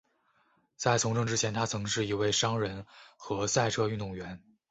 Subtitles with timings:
[0.77, 4.41] 在从政之前他曾是一位商人和赛车运动员。